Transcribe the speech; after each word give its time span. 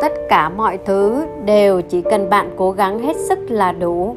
tất 0.00 0.12
cả 0.28 0.48
mọi 0.48 0.78
thứ 0.84 1.24
đều 1.44 1.80
chỉ 1.80 2.02
cần 2.02 2.30
bạn 2.30 2.50
cố 2.56 2.70
gắng 2.70 2.98
hết 2.98 3.16
sức 3.16 3.38
là 3.48 3.72
đủ. 3.72 4.16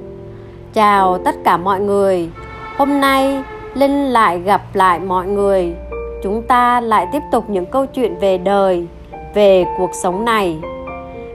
Chào 0.73 1.17
tất 1.17 1.35
cả 1.43 1.57
mọi 1.57 1.79
người. 1.79 2.29
Hôm 2.77 3.01
nay, 3.01 3.43
linh 3.73 4.05
lại 4.05 4.39
gặp 4.39 4.61
lại 4.73 4.99
mọi 4.99 5.27
người. 5.27 5.75
Chúng 6.23 6.41
ta 6.41 6.81
lại 6.81 7.07
tiếp 7.11 7.19
tục 7.31 7.49
những 7.49 7.65
câu 7.65 7.85
chuyện 7.85 8.15
về 8.19 8.37
đời, 8.37 8.87
về 9.33 9.65
cuộc 9.77 9.91
sống 9.93 10.25
này. 10.25 10.57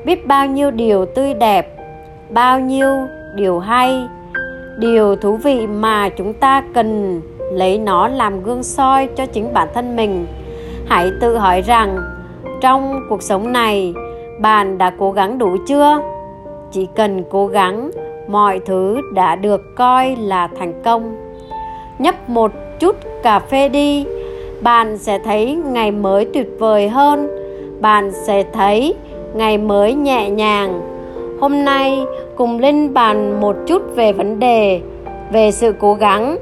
Biết 0.05 0.27
bao 0.27 0.47
nhiêu 0.47 0.71
điều 0.71 1.07
tươi 1.07 1.35
đẹp, 1.35 1.77
bao 2.31 2.61
nhiêu 2.61 2.89
điều 3.35 3.59
hay, 3.59 4.09
điều 4.79 5.17
thú 5.17 5.37
vị 5.37 5.67
mà 5.67 6.09
chúng 6.09 6.33
ta 6.33 6.63
cần 6.75 7.21
lấy 7.53 7.79
nó 7.79 8.09
làm 8.09 8.43
gương 8.43 8.63
soi 8.63 9.09
cho 9.17 9.27
chính 9.27 9.53
bản 9.53 9.69
thân 9.75 9.97
mình. 9.97 10.27
Hãy 10.87 11.11
tự 11.21 11.37
hỏi 11.37 11.61
rằng, 11.61 11.99
trong 12.61 13.01
cuộc 13.09 13.23
sống 13.23 13.53
này 13.53 13.95
bạn 14.39 14.79
đã 14.79 14.91
cố 14.99 15.13
gắng 15.13 15.39
đủ 15.39 15.57
chưa? 15.67 16.01
Chỉ 16.71 16.89
cần 16.95 17.25
cố 17.31 17.47
gắng, 17.47 17.91
mọi 18.29 18.61
thứ 18.67 19.01
đã 19.15 19.37
được 19.37 19.77
coi 19.77 20.17
là 20.17 20.49
thành 20.59 20.83
công. 20.85 21.17
Nhấp 21.99 22.29
một 22.29 22.53
chút 22.81 22.97
cà 23.23 23.39
phê 23.39 23.69
đi. 23.69 24.07
Bạn 24.61 24.99
sẽ 24.99 25.19
thấy 25.19 25.59
ngày 25.67 25.91
mới 25.91 26.27
tuyệt 26.35 26.49
vời 26.59 26.89
hơn. 26.89 27.29
Bạn 27.81 28.11
sẽ 28.27 28.43
thấy 28.53 28.95
ngày 29.35 29.59
mới 29.59 29.95
nhẹ 29.95 30.31
nhàng. 30.31 30.81
Hôm 31.41 31.65
nay, 31.65 32.05
cùng 32.37 32.59
linh 32.59 32.95
bàn 32.95 33.41
một 33.41 33.57
chút 33.67 33.83
về 33.95 34.13
vấn 34.13 34.39
đề, 34.39 34.81
về 35.33 35.51
sự 35.51 35.75
cố 35.79 35.95
gắng. 35.95 36.39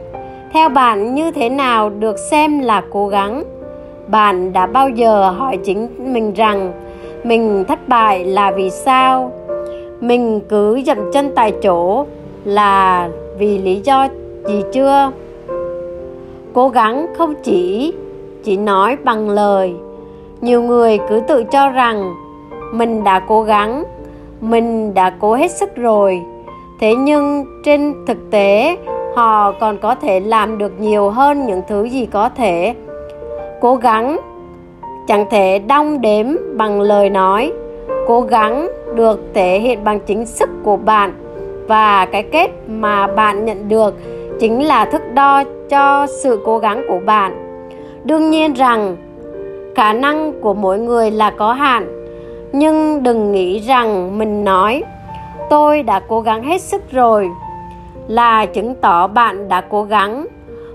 Theo 0.53 0.69
bạn 0.69 1.15
như 1.15 1.31
thế 1.31 1.49
nào 1.49 1.91
được 1.91 2.17
xem 2.31 2.61
là 2.61 2.83
cố 2.91 3.09
gắng? 3.09 3.43
Bạn 4.09 4.53
đã 4.53 4.67
bao 4.67 4.89
giờ 4.89 5.31
hỏi 5.31 5.57
chính 5.65 5.89
mình 6.13 6.33
rằng 6.33 6.73
mình 7.27 7.65
thất 7.69 7.89
bại 7.89 8.25
là 8.25 8.51
vì 8.51 8.71
sao? 8.71 9.33
Mình 10.01 10.41
cứ 10.49 10.83
dậm 10.87 11.13
chân 11.13 11.33
tại 11.35 11.53
chỗ 11.63 12.07
là 12.45 13.09
vì 13.39 13.59
lý 13.59 13.81
do 13.85 14.09
gì 14.49 14.63
chưa? 14.73 15.11
Cố 16.53 16.69
gắng 16.69 17.07
không 17.19 17.35
chỉ 17.43 17.93
chỉ 18.45 18.57
nói 18.57 18.97
bằng 19.05 19.29
lời. 19.31 19.75
Nhiều 20.41 20.63
người 20.63 20.99
cứ 21.09 21.21
tự 21.29 21.45
cho 21.45 21.69
rằng, 21.69 22.15
mình 22.73 23.05
đã 23.05 23.19
cố 23.19 23.43
gắng, 23.43 23.85
mình 24.41 24.95
đã 24.95 25.11
cố 25.11 25.35
hết 25.35 25.51
sức 25.51 25.77
rồi. 25.77 26.23
Thế 26.81 26.95
nhưng 26.95 27.45
trên 27.65 27.95
thực 28.07 28.31
tế, 28.31 28.77
họ 29.15 29.53
còn 29.53 29.79
có 29.79 29.95
thể 29.95 30.21
làm 30.21 30.59
được 30.59 30.81
nhiều 30.81 31.11
hơn 31.11 31.47
những 31.47 31.63
thứ 31.69 31.85
gì 31.85 32.07
có 32.07 32.29
thể. 32.29 32.75
Cố 33.61 33.75
gắng 33.75 34.17
chẳng 35.07 35.27
thể 35.31 35.59
đong 35.59 36.01
đếm 36.01 36.27
bằng 36.57 36.81
lời 36.81 37.11
nói. 37.11 37.53
Cố 38.07 38.21
gắng 38.21 38.69
được 38.95 39.21
thể 39.35 39.59
hiện 39.59 39.85
bằng 39.85 40.01
chính 40.01 40.27
sức 40.27 40.49
của 40.65 40.77
bạn. 40.77 41.13
Và 41.69 42.07
cái 42.07 42.23
kết 42.23 42.51
mà 42.67 43.07
bạn 43.07 43.45
nhận 43.45 43.69
được 43.69 43.95
chính 44.41 44.67
là 44.67 44.85
thước 44.85 45.03
đo 45.15 45.45
cho 45.69 46.07
sự 46.07 46.41
cố 46.45 46.59
gắng 46.59 46.85
của 46.89 47.01
bạn. 47.07 47.63
Đương 48.05 48.31
nhiên 48.31 48.53
rằng, 48.53 48.97
khả 49.75 49.93
năng 49.93 50.41
của 50.41 50.55
mỗi 50.55 50.79
người 50.79 51.11
là 51.11 51.31
có 51.31 51.53
hạn. 51.53 51.87
Nhưng 52.53 53.03
đừng 53.03 53.33
nghĩ 53.33 53.59
rằng 53.59 54.19
mình 54.19 54.45
nói, 54.45 54.83
tôi 55.51 55.83
đã 55.83 56.01
cố 56.01 56.21
gắng 56.21 56.43
hết 56.43 56.61
sức 56.61 56.83
rồi. 56.91 57.29
Là 58.09 58.47
chứng 58.47 58.75
tỏ 58.75 59.07
bạn 59.07 59.49
đã 59.49 59.61
cố 59.61 59.83
gắng. 59.83 60.27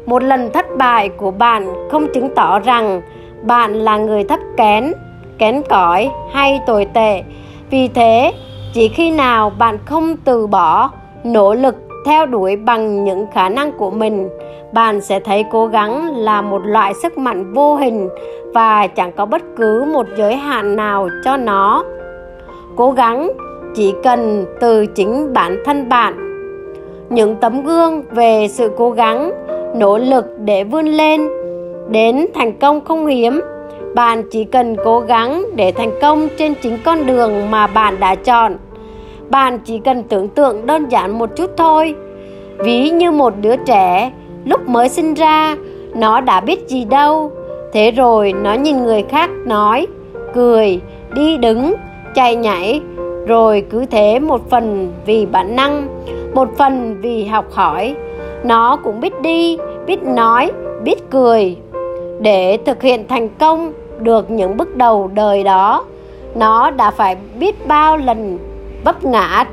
Một 0.05 0.23
lần 0.23 0.51
thất 0.53 0.65
bại 0.77 1.09
của 1.09 1.31
bạn 1.31 1.67
không 1.91 2.07
chứng 2.13 2.29
tỏ 2.35 2.59
rằng 2.59 3.01
bạn 3.43 3.73
là 3.73 3.97
người 3.97 4.23
thấp 4.23 4.39
kén 4.57 4.93
kén 5.37 5.61
cỏi 5.69 6.09
hay 6.31 6.59
tồi 6.65 6.85
tệ. 6.85 7.23
Vì 7.69 7.87
thế, 7.87 8.33
chỉ 8.73 8.87
khi 8.87 9.11
nào 9.11 9.49
bạn 9.49 9.77
không 9.85 10.15
từ 10.25 10.47
bỏ 10.47 10.89
nỗ 11.23 11.53
lực 11.53 11.75
theo 12.05 12.25
đuổi 12.25 12.55
bằng 12.55 13.03
những 13.03 13.25
khả 13.33 13.49
năng 13.49 13.71
của 13.71 13.91
mình, 13.91 14.29
bạn 14.73 15.01
sẽ 15.01 15.19
thấy 15.19 15.45
cố 15.51 15.67
gắng 15.67 16.15
là 16.15 16.41
một 16.41 16.61
loại 16.65 16.93
sức 16.93 17.17
mạnh 17.17 17.53
vô 17.53 17.75
hình 17.75 18.09
và 18.53 18.87
chẳng 18.87 19.11
có 19.11 19.25
bất 19.25 19.41
cứ 19.57 19.85
một 19.93 20.05
giới 20.17 20.35
hạn 20.35 20.75
nào 20.75 21.09
cho 21.23 21.37
nó. 21.37 21.83
Cố 22.75 22.91
gắng 22.91 23.31
chỉ 23.75 23.93
cần 24.03 24.45
từ 24.59 24.85
chính 24.85 25.33
bản 25.33 25.57
thân 25.65 25.89
bạn. 25.89 26.13
Những 27.09 27.35
tấm 27.35 27.63
gương 27.63 28.03
về 28.11 28.47
sự 28.49 28.71
cố 28.77 28.91
gắng, 28.91 29.31
nỗ 29.75 29.97
lực 29.97 30.25
để 30.37 30.63
vươn 30.63 30.85
lên 30.85 31.27
đến 31.91 32.25
thành 32.33 32.53
công 32.53 32.85
không 32.85 33.07
hiếm. 33.07 33.41
Bạn 33.95 34.23
chỉ 34.31 34.43
cần 34.43 34.75
cố 34.83 34.99
gắng 34.99 35.45
để 35.55 35.71
thành 35.71 35.91
công 36.01 36.27
trên 36.37 36.53
chính 36.61 36.77
con 36.85 37.05
đường 37.05 37.51
mà 37.51 37.67
bạn 37.67 37.99
đã 37.99 38.15
chọn. 38.15 38.57
Bạn 39.29 39.59
chỉ 39.65 39.79
cần 39.85 40.03
tưởng 40.03 40.27
tượng 40.27 40.65
đơn 40.65 40.89
giản 40.89 41.19
một 41.19 41.29
chút 41.35 41.51
thôi. 41.57 41.95
Ví 42.57 42.89
như 42.89 43.11
một 43.11 43.33
đứa 43.41 43.55
trẻ 43.55 44.11
lúc 44.45 44.69
mới 44.69 44.89
sinh 44.89 45.13
ra, 45.13 45.55
nó 45.95 46.21
đã 46.21 46.39
biết 46.39 46.67
gì 46.67 46.85
đâu. 46.85 47.31
Thế 47.73 47.91
rồi 47.91 48.33
nó 48.33 48.53
nhìn 48.53 48.83
người 48.83 49.03
khác 49.09 49.29
nói, 49.45 49.87
cười, 50.33 50.79
đi 51.13 51.37
đứng, 51.37 51.73
chạy 52.15 52.35
nhảy. 52.35 52.81
Rồi 53.27 53.65
cứ 53.69 53.85
thế 53.85 54.19
một 54.19 54.49
phần 54.49 54.93
vì 55.05 55.25
bản 55.25 55.55
năng, 55.55 55.87
một 56.33 56.49
phần 56.57 56.97
vì 57.01 57.25
học 57.25 57.45
hỏi. 57.51 57.95
Nó 58.43 58.77
cũng 58.83 58.99
biết 58.99 59.21
đi, 59.21 59.57
biết 59.87 60.03
nói, 60.03 60.51
biết 60.83 61.09
cười 61.09 61.57
để 62.21 62.57
thực 62.65 62.81
hiện 62.81 63.07
thành 63.07 63.29
công 63.29 63.73
được 63.99 64.31
những 64.31 64.57
bước 64.57 64.75
đầu 64.75 65.11
đời 65.13 65.43
đó, 65.43 65.85
nó 66.35 66.71
đã 66.71 66.91
phải 66.91 67.17
biết 67.39 67.67
bao 67.67 67.97
lần 67.97 68.37
vấp 68.85 69.05
ngã, 69.05 69.45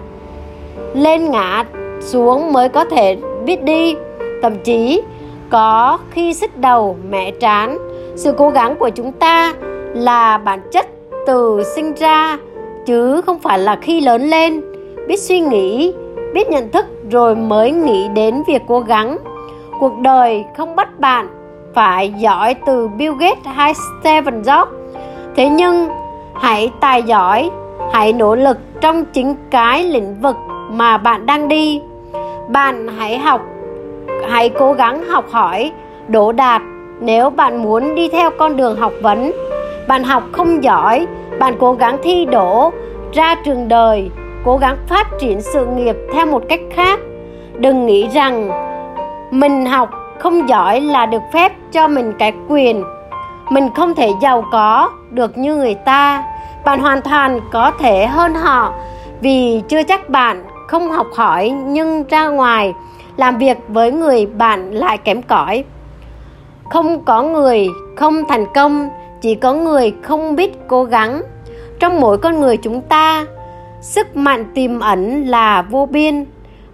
lên 0.95 1.31
ngã 1.31 1.65
xuống 2.01 2.53
mới 2.53 2.69
có 2.69 2.84
thể 2.84 3.17
biết 3.45 3.62
đi. 3.62 3.97
Thậm 4.43 4.59
chí, 4.65 5.03
có 5.51 5.99
khi 6.11 6.34
xích 6.34 6.59
đầu, 6.59 6.97
mẹ 7.11 7.31
trán, 7.31 7.79
sự 8.17 8.34
cố 8.39 8.51
gắng 8.51 8.77
của 8.77 8.89
chúng 8.89 9.12
ta 9.12 9.55
là 9.95 10.39
bản 10.39 10.61
chất 10.73 10.87
từ 11.27 11.62
sinh 11.75 11.95
ra, 11.95 12.39
chứ 12.87 13.21
không 13.21 13.39
phải 13.39 13.59
là 13.59 13.77
khi 13.83 14.00
lớn 14.00 14.23
lên. 14.23 14.61
Biết 15.09 15.21
suy 15.21 15.41
nghĩ, 15.41 15.95
biết 16.35 16.50
nhận 16.50 16.71
thức 16.71 16.87
rồi 17.11 17.37
mới 17.37 17.71
nghĩ 17.71 18.09
đến 18.15 18.43
việc 18.47 18.62
cố 18.69 18.81
gắng. 18.81 19.19
Cuộc 19.81 19.99
đời 19.99 20.45
không 20.56 20.77
bắt 20.77 21.00
bạn 21.00 21.29
phải 21.75 22.12
giỏi 22.12 22.55
từ 22.67 22.89
Bill 22.89 23.15
Gates 23.21 23.47
hay 23.47 23.73
Steve 23.75 24.31
Jobs. 24.31 24.67
Thế 25.37 25.49
nhưng, 25.49 25.89
hãy 26.34 26.71
tài 26.81 27.03
giỏi, 27.03 27.51
hãy 27.93 28.12
nỗ 28.12 28.34
lực 28.34 28.59
trong 28.81 29.05
chính 29.05 29.34
cái 29.51 29.84
lĩnh 29.84 30.21
vực 30.21 30.37
mà 30.71 30.99
bạn 30.99 31.27
đang 31.27 31.49
đi. 31.49 31.81
Bạn 32.49 32.89
hãy 32.99 33.19
học, 33.19 33.41
hãy 34.29 34.49
cố 34.49 34.73
gắng 34.73 35.05
học 35.05 35.25
hỏi, 35.31 35.73
đỗ 36.09 36.33
đạt 36.33 36.62
nếu 37.01 37.31
bạn 37.31 37.62
muốn 37.62 37.95
đi 37.95 38.09
theo 38.09 38.31
con 38.39 38.56
đường 38.56 38.77
học 38.77 38.93
vấn. 39.03 39.33
Bạn 39.89 40.05
học 40.05 40.23
không 40.33 40.65
giỏi, 40.65 41.06
bạn 41.39 41.55
cố 41.59 41.73
gắng 41.73 41.97
thi 42.03 42.25
đỗ, 42.25 42.73
ra 43.12 43.35
trường 43.45 43.69
đời, 43.69 44.11
cố 44.45 44.56
gắng 44.56 44.77
phát 44.87 45.06
triển 45.21 45.41
sự 45.41 45.67
nghiệp 45.67 45.97
theo 46.12 46.27
một 46.27 46.43
cách 46.49 46.61
khác. 46.71 47.00
Đừng 47.55 47.87
nghĩ 47.87 48.09
rằng 48.09 48.50
mình 49.31 49.67
học 49.67 49.91
không 50.19 50.49
giỏi 50.49 50.81
là 50.81 51.06
được 51.06 51.23
phép 51.33 51.53
cho 51.73 51.89
mình 51.89 52.12
cái 52.19 52.33
quyền. 52.49 52.84
Mình 53.51 53.69
không 53.77 53.95
thể 53.95 54.11
giàu 54.23 54.45
có 54.53 54.91
được 55.11 55.39
như 55.39 55.56
người 55.56 55.75
ta. 55.75 56.25
Bạn 56.65 56.81
hoàn 56.81 57.03
toàn 57.03 57.41
có 57.53 57.71
thể 57.79 58.06
hơn 58.06 58.34
họ, 58.34 58.73
vì 59.21 59.62
chưa 59.69 59.83
chắc 59.83 60.09
bạn 60.09 60.45
không 60.69 60.91
học 60.91 61.06
hỏi 61.15 61.51
nhưng 61.51 62.05
ra 62.09 62.29
ngoài 62.29 62.75
làm 63.17 63.39
việc 63.39 63.59
với 63.69 63.93
người 63.93 64.27
bạn 64.27 64.71
lại 64.71 64.99
kém 64.99 65.23
cỏi. 65.23 65.65
Không 66.70 67.05
có 67.05 67.23
người 67.23 67.69
không 67.97 68.25
thành 68.29 68.47
công, 68.55 68.88
chỉ 69.20 69.35
có 69.35 69.53
người 69.53 69.94
không 70.03 70.37
biết 70.37 70.69
cố 70.69 70.85
gắng. 70.85 71.23
Trong 71.81 72.00
mỗi 72.00 72.19
con 72.19 72.41
người 72.41 72.56
chúng 72.56 72.81
ta, 72.81 73.26
sức 73.81 74.17
mạnh 74.17 74.44
tiềm 74.55 74.81
ẩn 74.81 75.25
là 75.26 75.62
vô 75.62 75.87
biên. 75.87 76.25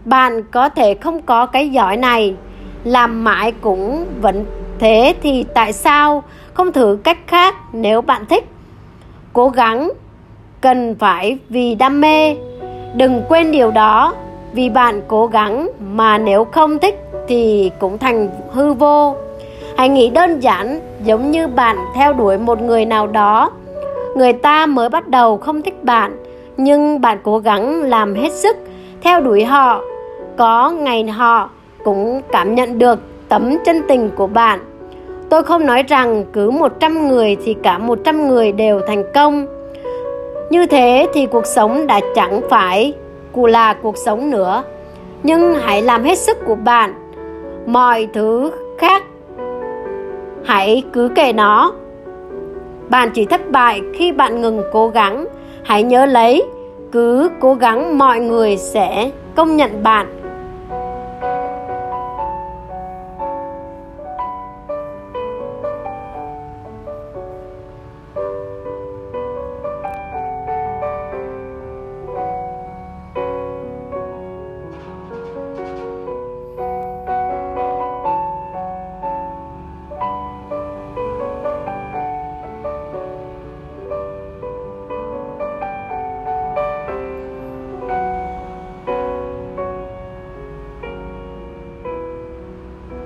Bạn 0.05 0.43
có 0.51 0.69
thể 0.69 0.95
không 0.95 1.23
có 1.23 1.47
cái 1.47 1.69
giỏi 1.69 1.97
này 1.97 2.35
làm 2.85 3.25
mãi 3.25 3.53
cũng 3.61 4.07
vẫn 4.21 4.45
thế 4.79 5.15
thì 5.23 5.45
tại 5.55 5.73
sao 5.73 6.23
không 6.55 6.73
thử 6.73 6.99
cách 7.05 7.19
khác 7.27 7.55
nếu 7.73 8.03
bạn 8.03 8.27
thích? 8.27 8.45
Cố 9.33 9.49
gắng, 9.49 9.91
cần 10.61 10.95
phải 10.99 11.39
vì 11.49 11.75
đam 11.75 12.01
mê. 12.01 12.37
Đừng 12.95 13.23
quên 13.29 13.53
điều 13.53 13.71
đó, 13.71 14.15
vì 14.53 14.71
bạn 14.71 15.03
cố 15.09 15.27
gắng 15.27 15.69
mà 15.95 16.19
nếu 16.19 16.45
không 16.45 16.79
thích 16.79 17.01
thì 17.29 17.71
cũng 17.79 17.99
thành 17.99 18.29
hư 18.53 18.73
vô. 18.73 19.17
Hãy 19.77 19.89
nghĩ 19.89 20.11
đơn 20.11 20.41
giản, 20.41 20.81
giống 21.05 21.31
như 21.31 21.47
bạn 21.47 21.77
theo 21.95 22.13
đuổi 22.13 22.39
một 22.39 22.63
người 22.63 22.85
nào 22.85 23.07
đó. 23.07 23.51
Người 24.17 24.33
ta 24.33 24.67
mới 24.67 24.89
bắt 24.89 25.09
đầu 25.09 25.37
không 25.37 25.63
thích 25.63 25.85
bạn, 25.85 26.17
nhưng 26.57 27.01
bạn 27.01 27.19
cố 27.23 27.39
gắng 27.39 27.83
làm 27.83 28.15
hết 28.15 28.33
sức 28.33 28.57
theo 29.03 29.21
đuổi 29.21 29.45
họ. 29.45 29.81
Có 30.37 30.71
ngày 30.71 31.05
họ 31.05 31.51
cũng 31.85 32.21
cảm 32.33 32.55
nhận 32.55 32.79
được 32.79 32.99
tấm 33.29 33.57
chân 33.65 33.83
tình 33.89 34.11
của 34.17 34.27
bạn. 34.27 34.61
Tôi 35.29 35.43
không 35.43 35.67
nói 35.67 35.83
rằng 35.83 36.25
cứ 36.33 36.51
100 36.51 37.09
người 37.09 37.37
thì 37.45 37.55
cả 37.63 37.79
100 37.79 38.29
người 38.29 38.53
đều 38.53 38.81
thành 38.87 39.05
công. 39.15 39.47
Như 40.51 40.67
thế 40.67 41.07
thì 41.15 41.27
cuộc 41.27 41.47
sống 41.47 41.87
đã 41.87 42.01
chẳng 42.15 42.41
phải 42.51 42.93
cụ 43.33 43.47
là 43.47 43.75
cuộc 43.75 43.97
sống 43.97 44.31
nữa. 44.31 44.63
Nhưng 45.23 45.55
hãy 45.55 45.83
làm 45.83 46.05
hết 46.05 46.19
sức 46.19 46.39
của 46.47 46.55
bạn. 46.55 46.95
Mọi 47.67 48.09
thứ 48.13 48.51
khác, 48.79 49.03
hãy 50.45 50.83
cứ 50.93 51.11
kể 51.15 51.33
nó. 51.33 51.73
Bạn 52.89 53.11
chỉ 53.15 53.25
thất 53.25 53.51
bại 53.51 53.81
khi 53.95 54.13
bạn 54.13 54.41
ngừng 54.41 54.63
cố 54.73 54.89
gắng. 54.89 55.27
Hãy 55.63 55.83
nhớ 55.83 56.07
lấy, 56.07 56.43
cứ 56.93 57.31
cố 57.41 57.55
gắng 57.55 57.99
mọi 57.99 58.21
người 58.21 58.57
sẽ 58.57 59.11
công 59.35 59.57
nhận 59.57 59.83
bạn. 59.83 60.24